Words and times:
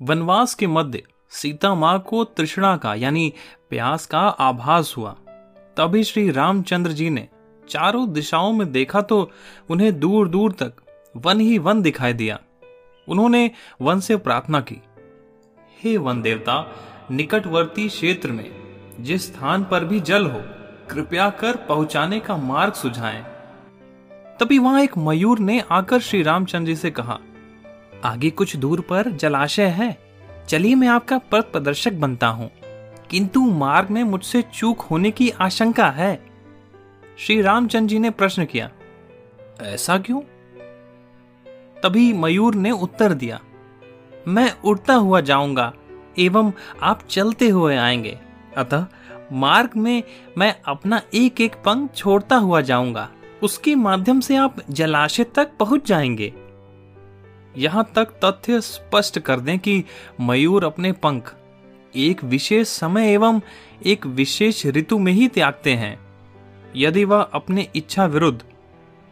वनवास 0.00 0.54
के 0.54 0.66
मध्य 0.66 1.02
सीता 1.30 1.74
माँ 1.74 1.98
को 2.00 2.24
तृष्णा 2.24 2.76
का, 2.76 2.94
यानी 2.94 3.32
प्यास 3.70 4.06
का 4.06 4.20
आभास 4.20 4.94
हुआ। 4.96 5.10
तभी 5.76 6.02
श्री 6.04 6.30
रामचंद्र 6.30 6.92
जी 6.92 7.08
ने 7.10 7.28
चारों 7.68 8.12
दिशाओं 8.12 8.52
में 8.52 8.70
देखा 8.72 9.00
तो 9.00 9.30
उन्हें 9.70 9.98
दूर 10.00 10.28
दूर 10.28 10.52
तक 10.52 10.72
वन 11.16 11.40
ही 11.40 11.58
वन 11.58 11.82
दिखाई 11.82 12.12
दिया। 12.12 12.38
उन्होंने 13.08 13.50
वन 13.80 14.00
से 14.00 14.16
प्रार्थना 14.16 14.60
की, 14.60 14.80
हे 15.80 15.96
वन 15.96 16.22
देवता, 16.22 16.64
निकटवर्ती 17.10 17.88
क्षेत्र 17.88 18.30
में 18.30 18.50
जिस 19.00 19.26
स्थान 19.26 19.64
पर 19.64 19.84
भी 19.84 20.00
जल 20.00 20.26
हो, 20.26 20.40
कृपया 20.90 21.30
कर 21.30 21.56
पहुँचाने 21.68 22.20
का 22.20 22.36
मार्ग 22.36 22.72
सुझाएँ। 22.72 23.22
तभी 24.40 24.58
वहाँ 24.58 24.82
एक 24.82 24.98
मयूर 24.98 25.38
ने 25.38 25.62
आकर 25.70 26.00
श्री 26.00 26.22
रामचंद्र 26.22 26.66
जी 26.66 26.76
से 26.76 26.90
कहा 26.90 27.18
आगे 28.04 28.30
कुछ 28.30 28.56
दूर 28.56 28.80
पर 28.80 29.10
जलाशय 29.10 29.66
है। 29.66 29.96
चलिए 30.48 30.74
मैं 30.74 30.88
आपका 30.88 31.18
पथ 31.18 31.50
प्रदर्शक 31.52 31.92
बनता 31.92 32.26
हूँ। 32.26 32.50
किंतु 33.10 33.40
मार्ग 33.40 33.90
में 33.90 34.02
मुझसे 34.04 34.42
चूक 34.54 34.80
होने 34.80 35.10
की 35.10 35.30
आशंका 35.30 35.88
है। 35.90 36.14
श्री 37.18 37.40
रामचंद्र 37.42 37.90
जी 37.90 37.98
ने 37.98 38.10
प्रश्न 38.10 38.44
किया, 38.44 38.70
ऐसा 39.62 39.98
क्यों? 39.98 40.20
तभी 41.82 42.12
मयूर 42.12 42.54
ने 42.54 42.70
उत्तर 42.70 43.12
दिया, 43.12 43.40
मैं 44.28 44.50
उड़ता 44.64 44.94
हुआ 44.94 45.20
जाऊँगा 45.20 45.72
एवं 46.18 46.52
आप 46.82 47.02
चलते 47.10 47.48
हुए 47.48 47.76
आएँगे। 47.76 48.18
अतः 48.56 48.86
मार्ग 49.32 49.70
में 49.76 50.02
मैं 50.38 50.54
अपना 50.66 51.00
एक 51.14 51.40
एक 51.40 51.54
पंख 51.54 51.94
छोड़ता 51.94 52.36
हुआ 52.36 52.60
जाऊँगा। 52.60 53.08
उसके 53.42 53.74
माध्यम 53.74 54.20
से 54.20 54.36
आप 54.36 54.56
जलाशय 54.70 55.24
तक 55.24 55.50
पहुँच 55.58 55.86
जाएँगे। 55.86 56.32
यहाँ 57.58 57.90
तक 57.94 58.18
तथ्य 58.24 58.60
स्पष्ट 58.60 59.18
कर 59.18 59.40
दें 59.40 59.58
कि 59.58 59.82
मयूर 60.20 60.64
अपने 60.64 60.92
पंख 60.94 61.34
एक 61.94 62.22
विशेष 62.24 62.68
समय 62.68 63.12
एवं 63.12 63.40
एक 63.86 64.06
विशेष 64.06 64.64
ऋतु 64.66 64.98
में 64.98 65.12
ही 65.12 65.28
त्यागते 65.28 65.72
हैं। 65.74 65.98
यदि 66.76 67.04
वह 67.04 67.20
अपने 67.22 67.68
इच्छा 67.76 68.06
विरुद्ध 68.06 68.40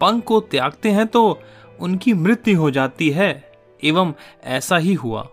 पंख 0.00 0.24
को 0.24 0.40
त्यागते 0.40 0.90
हैं 0.90 1.06
तो 1.06 1.40
उनकी 1.80 2.12
मृत्यु 2.12 2.58
हो 2.58 2.70
जाती 2.70 3.10
है, 3.10 3.30
एवं 3.82 4.12
ऐसा 4.44 4.76
ही 4.76 4.94
हुआ। 4.94 5.28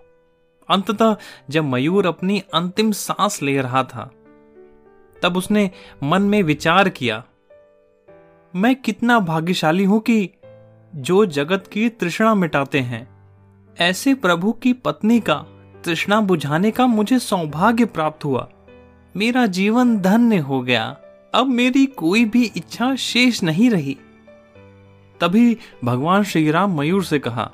अंततः 0.70 1.16
जब 1.50 1.64
मयूर 1.64 2.08
अपनी 2.08 2.42
अंतिम 2.54 2.92
सांस 2.92 3.42
ले 3.42 3.58
रहा 3.62 3.84
था, 3.84 4.10
तब 5.16 5.38
उसने 5.38 5.70
मन 6.04 6.22
में 6.22 6.42
विचार 6.44 6.90
किया, 6.90 7.24
मैं 8.54 8.76
कितना 8.76 9.20
भाग्यशाली 9.20 9.84
हूँ 9.84 10.00
कि 10.00 10.30
जो 10.96 11.26
जगत 11.26 11.70
की 11.72 11.90
तृष्णा 11.90 12.34
मिटाते 12.36 12.80
हैं। 12.80 13.08
ऐसे 13.80 14.14
प्रभु 14.14 14.52
की 14.52 14.74
पत्नी 14.74 15.20
का 15.20 15.36
तृष्णा 15.86 16.22
बुझाने 16.22 16.72
का 16.72 16.88
मुझे 16.88 17.20
सौभाग्य 17.20 17.86
प्राप्त 17.86 18.26
हुआ। 18.26 18.50
मेरा 19.18 19.46
जीवन 19.46 19.98
धन्य 19.98 20.38
हो 20.38 20.62
गया। 20.62 20.98
अब 21.34 21.48
मेरी 21.48 21.86
कोई 21.86 22.26
भी 22.26 22.44
इच्छा 22.44 22.96
शेष 22.96 23.44
नहीं 23.44 23.70
रही। 23.70 23.98
तभी 25.20 25.58
भगवान 25.84 26.24
श्री 26.24 26.52
राम 26.52 26.78
मयूर 26.78 27.04
से 27.04 27.20
कहा, 27.20 27.52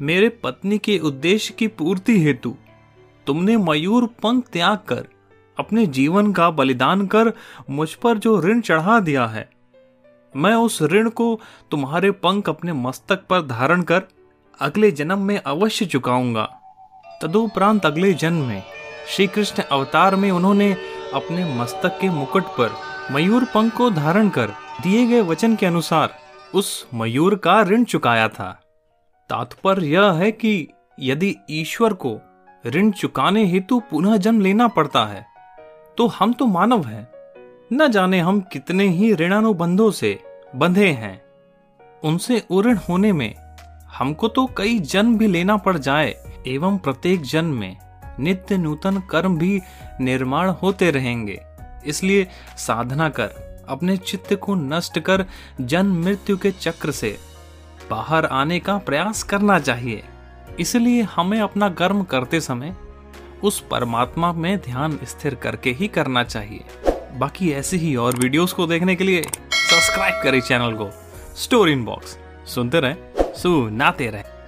मेरे 0.00 0.28
पत्नी 0.28 0.78
के 0.78 0.98
उद्देश्य 0.98 1.54
की 1.58 1.66
पूर्ति 1.68 2.20
हेतु 2.20 2.56
तुमने 3.26 3.56
मयूर 3.56 4.06
पंख 4.06 4.48
त्याग 4.48 4.78
कर, 4.88 5.06
अपने 5.58 5.86
जीवन 5.86 6.32
का 6.32 6.50
बलिदान 6.50 7.06
कर 7.06 7.32
मुझ 7.70 7.94
पर 7.94 8.18
जो 8.18 8.40
ऋण 8.40 8.60
चढ़ा 8.60 9.00
दिया 9.00 9.26
है 9.26 9.55
मैं 10.36 10.54
उस 10.54 10.80
ऋण 10.82 11.08
को 11.10 11.28
तुम्हारे 11.70 12.10
पंख 12.10 12.48
अपने 12.48 12.72
मस्तक 12.72 13.24
पर 13.26 13.46
धारण 13.46 13.82
कर 13.82 14.02
अगले 14.60 14.90
जन्म 14.90 15.18
में 15.18 15.38
अवश्य 15.38 15.86
चुकाऊँगा। 15.86 16.44
तदुपरांत 17.22 17.86
अगले 17.86 18.12
जन्म 18.14 18.46
में 18.46 18.62
श्री 19.08 19.26
कृष्ण 19.26 19.62
अवतार 19.62 20.16
में 20.16 20.30
उन्होंने 20.30 20.72
अपने 21.14 21.44
मस्तक 21.54 21.98
के 22.00 22.08
मुकुट 22.08 22.46
पर 22.58 22.70
मयूर 23.12 23.44
पंख 23.44 23.74
को 23.74 23.90
धारण 23.90 24.28
कर 24.28 24.52
दिए 24.82 25.06
गए 25.06 25.20
वचन 25.22 25.56
के 25.56 25.66
अनुसार 25.66 26.14
उस 26.54 26.86
मयूर 26.94 27.34
का 27.34 27.60
ऋण 27.62 27.84
चुकाया 27.84 28.28
था। 28.28 28.50
तात्पर्य 29.30 29.86
यह 29.86 30.12
है 30.12 30.30
कि 30.32 30.68
यदि 31.00 31.34
ईश्वर 31.50 31.92
को 31.92 32.18
ऋण 32.66 32.90
चुकाने 32.90 33.44
हेतु 33.44 33.80
पुनः 33.90 34.16
जन्म 34.16 34.40
लेना 34.40 34.68
पड़ता 34.68 35.04
है 35.04 35.24
तो 35.98 36.06
हम 36.08 36.32
तो 36.32 36.46
मानव 36.46 36.86
हैं। 36.86 37.06
न 37.72 37.88
जाने 37.88 38.18
हम 38.20 38.40
कितने 38.40 38.86
ही 38.88 39.12
ऋणानुबंधों 39.14 39.90
से 39.90 40.18
बंधे 40.56 40.88
हैं। 40.88 41.20
उनसे 42.04 42.42
उऋण 42.50 42.76
होने 42.88 43.12
में 43.12 43.34
हमको 43.88 44.28
तो 44.28 44.46
कई 44.56 44.78
जन्म 44.78 45.16
भी 45.18 45.26
लेना 45.26 45.56
पड़ 45.56 45.76
जाए, 45.78 46.14
एवं 46.46 46.78
प्रत्येक 46.78 47.22
जन्म 47.22 47.54
में 47.54 47.76
नित्य 48.20 48.58
नूतन 48.58 49.02
कर्म 49.10 49.38
भी 49.38 49.60
निर्माण 50.00 50.50
होते 50.62 50.90
रहेंगे। 50.90 51.40
इसलिए 51.86 52.28
साधना 52.56 53.08
कर, 53.08 53.64
अपने 53.68 53.96
चित्त 53.96 54.34
को 54.34 54.54
नष्ट 54.54 54.98
कर, 54.98 55.26
जन्म 55.60 56.02
मृत्यु 56.04 56.36
के 56.36 56.50
चक्र 56.50 56.90
से 56.90 57.16
बाहर 57.90 58.24
आने 58.24 58.60
का 58.60 58.78
प्रयास 58.78 59.22
करना 59.22 59.58
चाहिए। 59.58 60.02
इसलिए 60.60 61.02
हमें 61.02 61.40
अपना 61.40 61.68
कर्म 61.70 62.02
करते 62.04 62.40
समय 62.40 62.76
उस 63.44 63.60
परमात्मा 63.60 64.32
में 64.32 64.56
ध्यान 64.58 64.98
स्थिर 65.04 65.34
करके 65.34 65.70
ही 65.70 65.88
करना 65.88 66.24
चाहिए। 66.24 66.64
बाकी 67.18 67.50
ऐसे 67.52 67.76
ही 67.76 67.94
और 67.96 68.16
वीडियोस 68.16 68.52
को 68.52 68.66
देखने 68.66 68.94
के 68.96 69.04
लिए 69.04 69.22
सब्सक्राइब 69.22 70.22
करें 70.22 70.40
चैनल 70.40 70.72
को। 70.72 70.90
स्टोरी 71.36 71.72
इन 71.72 71.84
बॉक्स 71.84 72.18
सुनते 72.46 72.80
रहे, 72.80 72.94
सुनाते 73.34 74.06
रहे। 74.06 74.35